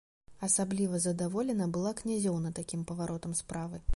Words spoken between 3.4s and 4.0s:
справы.